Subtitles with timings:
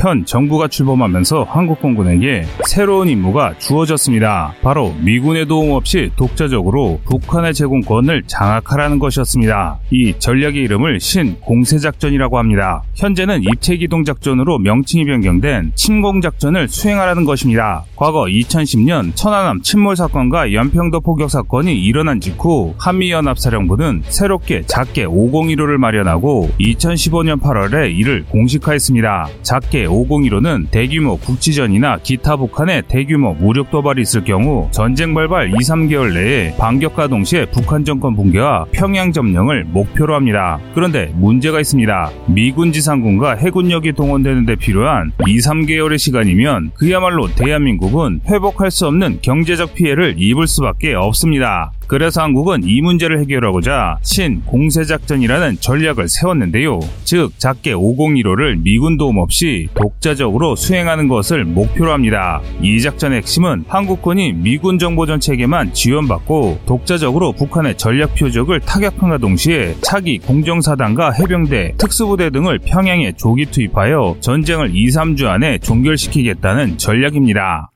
[0.00, 4.54] 현 정부가 출범하면서 한국 공군에게 새로운 임무가 주어졌습니다.
[4.62, 9.78] 바로 미군의 도움 없이 독자적으로 북한의 제공권을 장악하라는 것이었습니다.
[9.90, 12.82] 이 전략의 이름을 신공세작전이라고 합니다.
[12.94, 17.84] 현재는 입체기동작전으로 명칭이 변경된 침공작전을 수행하라는 것입니다.
[17.94, 26.48] 과거 2010년 천안함 침몰 사건과 연평도 포격 사건이 일어난 직후 한미연합사령부는 새롭게 작게 501호를 마련하고
[26.58, 29.28] 2015년 8월에 이를 공식화했습니다.
[29.42, 36.14] 작게 501호는 대규모 국지전이나 기타 북한의 대규모 무력 도발이 있을 경우 전쟁 발발 2, 3개월
[36.14, 40.58] 내에 반격과 동시에 북한 정권 붕괴와 평양 점령을 목표로 합니다.
[40.74, 42.10] 그런데 문제가 있습니다.
[42.26, 49.74] 미군 지상군과 해군력이 동원되는 데 필요한 2, 3개월의 시간이면 그야말로 대한민국은 회복할 수 없는 경제적
[49.74, 51.72] 피해를 입을 수밖에 없습니다.
[51.90, 56.78] 그래서 한국은 이 문제를 해결하고자 신공세작전이라는 전략을 세웠는데요.
[57.02, 62.40] 즉, 작게 501호를 미군 도움 없이 독자적으로 수행하는 것을 목표로 합니다.
[62.60, 69.76] 이 작전의 핵심은 한국군이 미군 정보 전 체계만 지원받고 독자적으로 북한의 전략 표적을 타격함과 동시에
[69.80, 77.70] 차기 공정사단과 해병대, 특수부대 등을 평양에 조기 투입하여 전쟁을 2, 3주 안에 종결시키겠다는 전략입니다.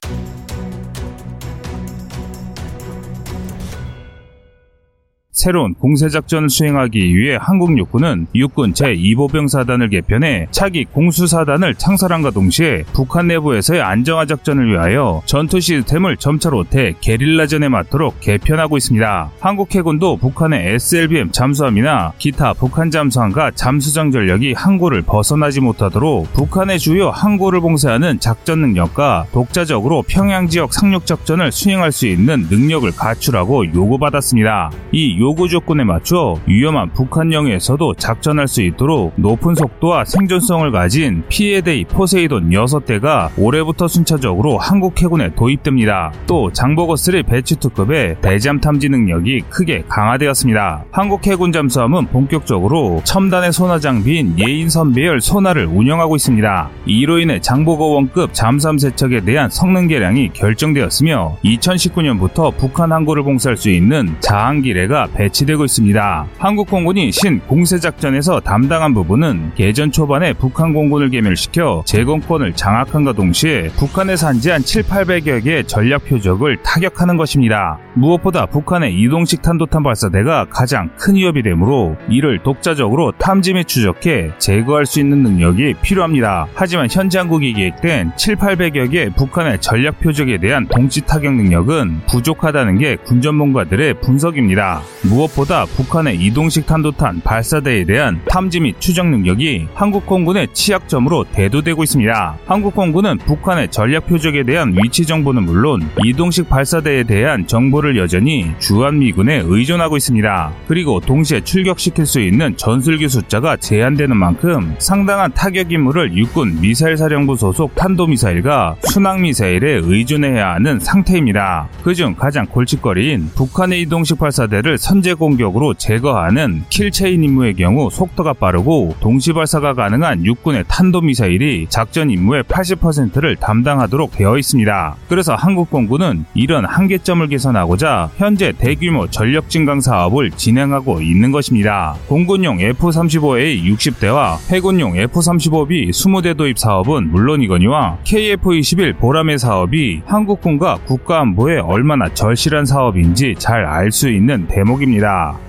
[5.34, 13.82] 새로운 공세작전을 수행하기 위해 한국 육군은 육군 제2보병사단을 개편해 차기 공수사단을 창설함과 동시에 북한 내부에서의
[13.82, 19.32] 안정화 작전을 위하여 전투 시스템을 점차로 대게릴라전에 맞도록 개편하고 있습니다.
[19.40, 27.10] 한국 해군도 북한의 SLBM 잠수함이나 기타 북한 잠수함과 잠수정 전력이 항구를 벗어나지 못하도록 북한의 주요
[27.10, 34.70] 항구를 봉쇄하는 작전 능력과 독자적으로 평양 지역 상륙 작전을 수행할 수 있는 능력을 갖추라고 요구받았습니다.
[34.92, 41.84] 이 요구 조건에 맞춰 위험한 북한 영해에서도 작전할 수 있도록 높은 속도와 생존성을 가진 피해대이
[41.84, 46.12] 포세이돈 6대가 올해부터 순차적으로 한국 해군에 도입됩니다.
[46.26, 50.84] 또 장보고 3 batch 2급의 대잠 탐지 능력이 크게 강화되었습니다.
[50.90, 56.68] 한국 해군 잠수함은 본격적으로 첨단의 소나 장비인 예인 선배열 소나를 운영하고 있습니다.
[56.84, 63.56] 이로 인해 장보고 one급 잠수함 세 척에 대한 성능 개량이 결정되었으며 2019년부터 북한 항구를 봉쇄할
[63.56, 66.26] 수 있는 자항기뢰가 배치되고 있습니다.
[66.38, 73.68] 한국 공군이 신 공세 작전에서 담당한 부분은 개전 초반에 북한 공군을 궤멸시켜 제공권을 장악함과 동시에
[73.76, 77.78] 북한에 산재한 7, 800여 개의 전략 표적을 타격하는 것입니다.
[77.94, 84.86] 무엇보다 북한의 이동식 탄도탄 발사대가 가장 큰 위협이 되므로 이를 독자적으로 탐지 및 추적해 제거할
[84.86, 86.48] 수 있는 능력이 필요합니다.
[86.54, 92.78] 하지만 현재 한국이 계획된 7, 800여 개 북한의 전략 표적에 대한 동시 타격 능력은 부족하다는
[92.78, 94.80] 게 군 전문가들의 분석입니다.
[95.04, 102.38] 무엇보다 북한의 이동식 탄도탄 발사대에 대한 탐지 및 추적 능력이 한국 공군의 취약점으로 대두되고 있습니다.
[102.46, 109.42] 한국 공군은 북한의 전략 표적에 대한 위치 정보는 물론 이동식 발사대에 대한 정보를 여전히 주한미군에
[109.44, 110.52] 의존하고 있습니다.
[110.68, 117.36] 그리고 동시에 출격시킬 수 있는 전술기 숫자가 제한되는 만큼 상당한 타격 임무를 육군 미사일 사령부
[117.36, 121.68] 소속 탄도미사일과 순항미사일에 의존해야 하는 상태입니다.
[121.82, 129.32] 그중 가장 골칫거리인 북한의 이동식 발사대를 선제 공격으로 제거하는 킬체인 임무의 경우 속도가 빠르고 동시
[129.32, 134.96] 발사가 가능한 육군의 탄도미사일이 작전 임무의 80%를 담당하도록 되어 있습니다.
[135.08, 141.96] 그래서 한국 공군은 이런 한계점을 개선하고자 현재 대규모 전력 증강 사업을 진행하고 있는 것입니다.
[142.08, 152.08] 공군용 F-35A 60대와 해군용 F-35B 20대 도입 사업은 물론이거니와 KF-21 보람의 사업이 한국군과 국가안보에 얼마나
[152.08, 154.83] 절실한 사업인지 잘 알 수 있는 대목입니다.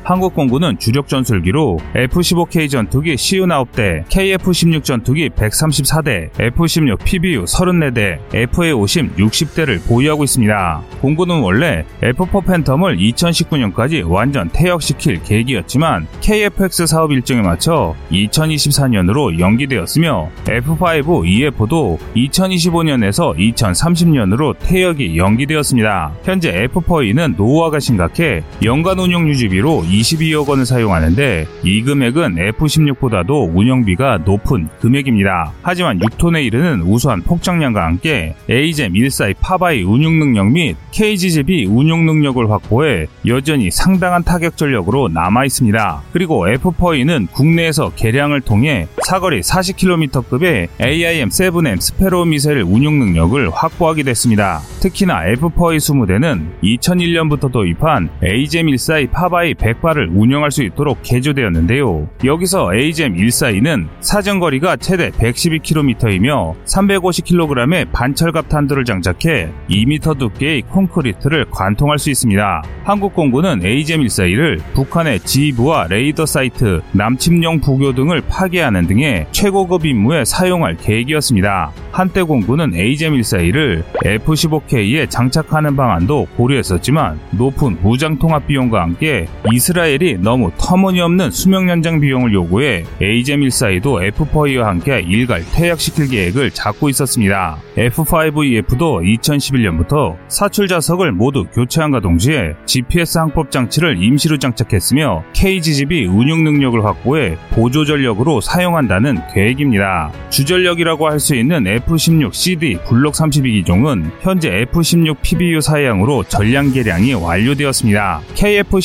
[0.03, 9.85] 한국 공군은 주력 전술기로 F-15K 전투기 59대, KF-16 전투기 134대, F-16 PBU 34대, FA-50 60대를
[9.87, 10.81] 보유하고 있습니다.
[11.01, 21.27] 공군은 원래 F-4 팬텀을 2019년까지 완전 퇴역시킬 계획이었지만 KF-X 사업 일정에 맞춰 2024년으로 연기되었으며 F-5
[21.27, 26.13] EF도 2025년에서 2030년으로 퇴역이 연기되었습니다.
[26.23, 34.67] 현재 F-4E는 노후화가 심각해 연간 운용 유지비로 22억 원을 사용하는데 이 금액은 F-16보다도 운영비가 높은
[34.81, 35.53] 금액입니다.
[35.61, 42.49] 하지만 6톤에 이르는 우수한 폭장량과 함께 AGEM 142 파바이 운용 능력 및 KGGB 운용 능력을
[42.49, 46.01] 확보해 여전히 상당한 타격 전력으로 남아 있습니다.
[46.11, 54.61] 그리고 F-4E는 국내에서 개량을 통해 사거리 40km급의 AIM-7M Sparrow 미사일 운용 능력을 확보하게 됐습니다.
[54.79, 62.09] 특히나 F-4E 20대는 2001년부터 도입한 AGM 142 Popeye 100발을 운영할 수 있도록 개조되었는데요.
[62.25, 72.63] 여기서 AGM-142는 사정거리가 최대 112km이며 350kg의 반철갑 탄두를 장착해 2m 두께의 콘크리트를 관통할 수 있습니다.
[72.83, 80.75] 한국 공군은 AGM-142를 북한의 지휘부와 레이더 사이트, 남침용 부교 등을 파괴하는 등의 최고급 임무에 사용할
[80.75, 81.71] 계획이었습니다.
[81.91, 91.31] 한때 공군은 AGM-142를 F-15K에 장착하는 방안도 고려했었지만 높은 무장 통합 비용과 함께 이스라엘이 너무 터무니없는
[91.31, 97.57] 수명 연장 비용을 요구해 AGM-142도 F-4E와 함께 일괄 퇴역시킬 계획을 잡고 있었습니다.
[97.77, 106.83] F-5EF도 2011년부터 사출 자석을 모두 교체한과 동시에 GPS 항법 장치를 임시로 장착했으며 KGGB 운용 능력을
[106.83, 110.11] 확보해 보조 전력으로 사용한다는 계획입니다.
[110.29, 118.21] 주전력이라고 할 수 있는 F-16CD 블록 32기종은 현재 F-16 PBU 사양으로 전량 개량이 완료되었습니다.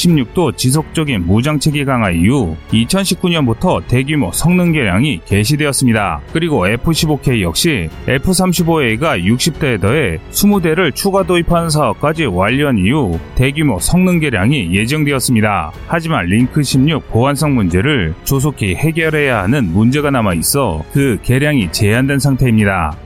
[0.00, 6.20] KF-16도 지속적인 무장체계 강화 이후 2019년부터 대규모 성능 개량이 개시되었습니다.
[6.32, 14.74] 그리고 F-15K 역시 F-35A가 60대에 더해 20대를 추가 도입하는 사업까지 완료한 이후 대규모 성능 개량이
[14.74, 15.72] 예정되었습니다.
[15.86, 22.96] 하지만 링크 16 보안성 문제를 조속히 해결해야 하는 문제가 남아 있어 그 개량이 제한된 상태입니다.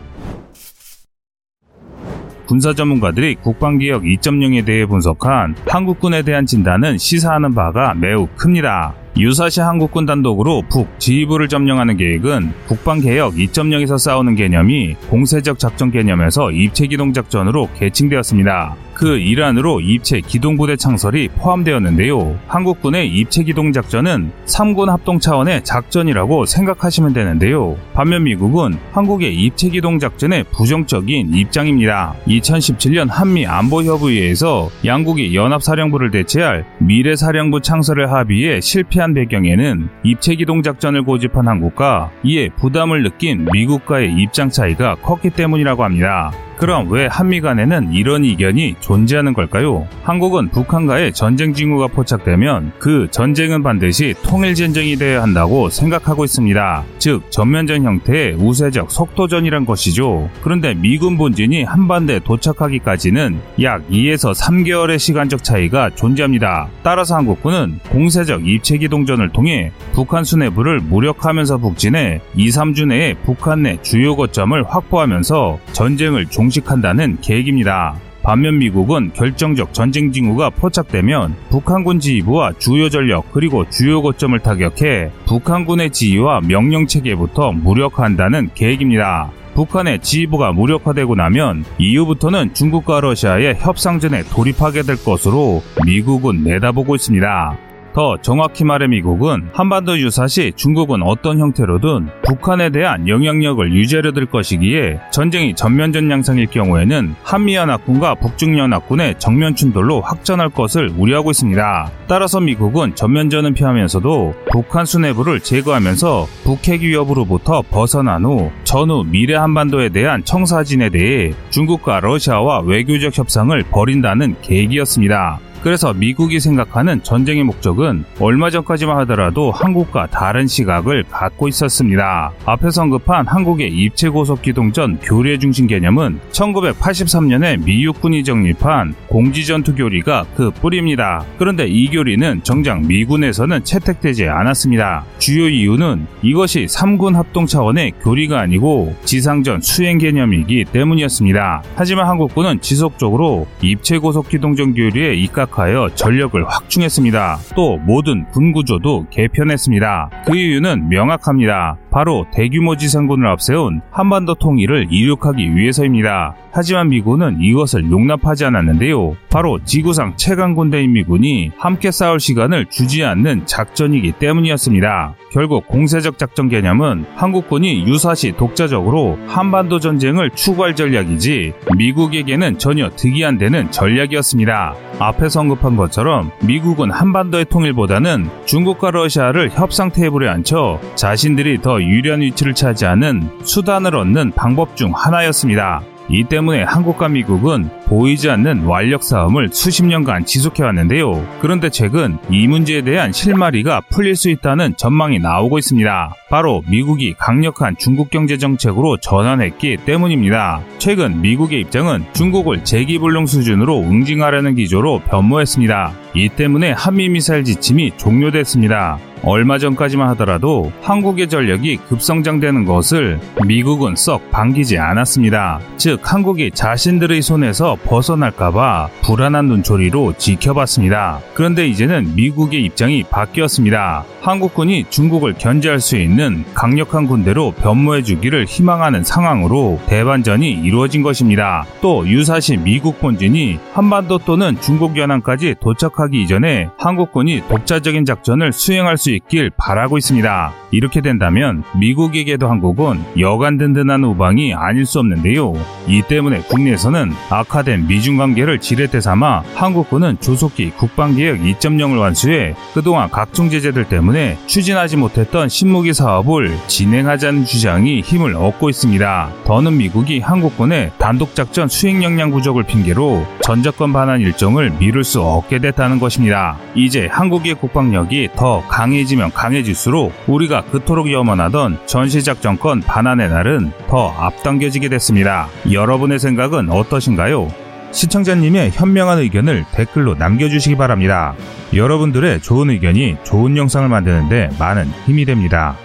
[2.47, 8.95] 군사 전문가들이 국방개혁 2.0에 대해 분석한 한국군에 대한 진단은 시사하는 바가 매우 큽니다.
[9.17, 17.13] 유사시 한국군 단독으로 북 지휘부를 점령하는 계획은 국방개혁 2.0에서 싸우는 개념이 공세적 작전 개념에서 입체기동
[17.13, 18.75] 작전으로 개칭되었습니다.
[18.95, 22.39] 그 일환으로 입체 기동부대 창설이 포함되었는데요.
[22.47, 27.77] 한국군의 입체 기동 작전은 3군 합동 차원의 작전이라고 생각하시면 되는데요.
[27.93, 32.15] 반면 미국은 한국의 입체 기동 작전에 부정적인 입장입니다.
[32.27, 41.49] 2017년 한미 안보협의회에서 양국이 연합사령부를 대체할 미래사령부 창설을 합의해 실패한 배경에는 입체 기동 작전을 고집한
[41.49, 46.33] 한국과 이에 부담을 느낀 미국과의 입장 차이가 컸기 때문이라고 합니다.
[46.57, 49.87] 그럼 왜 한미 간에는 이런 이견이 존재하는 걸까요?
[50.03, 56.85] 한국은 북한과의 전쟁 징후가 포착되면 그 전쟁은 반드시 통일 전쟁이 되어야 한다고 생각하고 있습니다.
[56.99, 60.31] 즉, 전면전 형태의 우세적 속도전이란 것이죠.
[60.43, 66.69] 그런데 미군 본진이 한반도에 도착하기까지는 약 2에서 3개월의 시간적 차이가 존재합니다.
[66.83, 73.81] 따라서 한국군은 공세적 입체기 동전을 통해 북한 수뇌부를 무력화하면서 북진해 2, 3주 내에 북한 내
[73.83, 77.95] 주요 거점을 확보하면서 전쟁을 종 종식한다는 계획입니다.
[78.23, 85.91] 반면 미국은 결정적 전쟁 징후가 포착되면 북한군 지휘부와 주요 전력 그리고 주요 거점을 타격해 북한군의
[85.91, 89.31] 지휘와 명령 체계부터 무력화한다는 계획입니다.
[89.55, 97.57] 북한의 지휘부가 무력화되고 나면 이후부터는 중국과 러시아의 협상전에 돌입하게 될 것으로 미국은 내다보고 있습니다.
[97.95, 104.99] 더 정확히 말해 미국은 한반도 유사시 중국은 어떤 형태로든 북한에 대한 영향력을 유지하려 들 것이기에
[105.13, 111.91] 전쟁이 전면전 양상일 경우에는 한미연합군과 북중연합군의 정면 충돌로 확전할 것을 우려하고 있습니다.
[112.09, 120.25] 따라서 미국은 전면전은 피하면서도 북한 수뇌부를 제거하면서 북핵 위협으로부터 벗어난 후 전후 미래 한반도에 대한
[120.25, 125.39] 청사진에 대해 중국과 러시아와 외교적 협상을 벌인다는 계획이었습니다.
[125.65, 132.33] 그래서 미국이 생각하는 전쟁의 목적은 얼마 전까지만 하더라도 한국과 다른 시각을 갖고 있었습니다.
[132.45, 140.27] 앞에서 언급한 한국의 입체 고속 기동전 교리 중심 개념은 1983년에 미 육군이 정립한 공지전투 교리가
[140.37, 141.25] 그 뿌리입니다.
[141.39, 145.07] 그런데 이 교리는 정작 미군에서는 채택되지 않았습니다.
[145.19, 151.63] 주요 이유는 이것이 3군 합동 차원의 교리가 아니고 지상전 수행 개념이기 때문이었습니다.
[151.75, 157.39] 하지만 한국군은 지속적으로 입체 고속 기동전 교리에 입각 하여 전력을 확충했습니다.
[157.55, 160.11] 또 모든 군구조도 개편했습니다.
[160.27, 161.77] 그 이유는 명확합니다.
[161.91, 166.35] 바로 대규모 지상군을 앞세운 한반도 통일을 이룩하기 위해서입니다.
[166.51, 169.17] 하지만 미군은 이것을 용납하지 않았는데요.
[169.31, 175.15] 바로 지구상 최강 군대인 미군이 함께 싸울 시간을 주지 않는 작전이기 때문이었습니다.
[175.31, 183.39] 결국 공세적 작전 개념은 한국군이 유사시 독자적으로 한반도 전쟁을 추구할 전략이지 미국에게는 전혀 득이 안
[183.39, 184.75] 되는 전략이었습니다.
[185.01, 192.55] 앞에서 언급한 것처럼 미국은 한반도의 통일보다는 중국과 러시아를 협상 테이블에 앉혀 자신들이 더 유리한 위치를
[192.55, 195.83] 차지하는 수단을 얻는 방법 중 하나였습니다.
[196.11, 201.27] 이 때문에 한국과 미국은 보이지 않는 완력 싸움을 수십 년간 지속해왔는데요.
[201.41, 206.15] 그런데 최근 이 문제에 대한 실마리가 풀릴 수 있다는 전망이 나오고 있습니다.
[206.35, 210.63] 바로 미국이 강력한 중국 경제 정책으로 전환했기 때문입니다.
[210.79, 215.93] 최근 미국의 입장은 중국을 재기불능 수준으로 응징하려는 기조로 변모했습니다.
[216.17, 218.99] 이 때문에 한미 미사일 지침이 종료됐습니다.
[219.27, 225.61] 얼마 전까지만 하더라도 한국의 전력이 급성장되는 것을 미국은 썩 반기지 않았습니다.
[225.79, 231.21] 즉, 한국이 자신들의 손에서 벗어날까봐 불안한 눈초리로 지켜봤습니다.
[231.33, 234.05] 그런데 이제는 미국의 입장이 바뀌었습니다.
[234.21, 236.24] 한국군이 중국을 견제할 수 있는
[236.55, 241.65] 강력한 군대로 변모해 주기를 희망하는 상황으로 대반전이 이루어진 것입니다.
[241.81, 249.11] 또 유사시 미국 본진이 한반도 또는 중국 연안까지 도착하기 이전에 한국군이 독자적인 작전을 수행할 수
[249.11, 250.53] 있길 바라고 있습니다.
[250.71, 255.53] 이렇게 된다면 미국에게도 한국은 여간 든든한 우방이 아닐 수 없는데요.
[255.87, 263.51] 이 때문에 국내에서는 악화된 미중 관계를 지렛대 삼아 한국군은 조속히 국방개혁 2.0을 완수해 그동안 각종
[263.51, 269.31] 제재들 때문에 추진하지 못했던 신무기 사업을 진행하자는 주장이 힘을 얻고 있습니다.
[269.45, 275.99] 더는 미국이 한국군의 단독작전 수행 역량 부족을 핑계로 전작권 반환 일정을 미룰 수 없게 됐다는
[275.99, 276.57] 것입니다.
[276.77, 285.49] 이제 한국의 국방력이 더 강해지면 강해질수록 우리가 그토록 염원하던 전시작전권 반환의 날은 더 앞당겨지게 됐습니다.
[285.73, 287.49] 여러분의 생각은 어떠신가요?
[287.91, 291.35] 시청자님의 현명한 의견을 댓글로 남겨주시기 바랍니다.
[291.75, 295.77] 여러분들의 좋은 의견이 좋은 영상을 만드는데 많은 힘이 됩니다.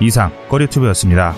[0.00, 1.34] 이상 꺼리튜브였습니다.